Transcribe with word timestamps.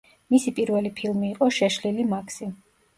მისი 0.35 0.53
პირველი 0.59 0.93
ფილმი 1.01 1.31
იყო 1.35 1.53
„შეშლილი 1.61 2.11
მაქსი“. 2.19 2.55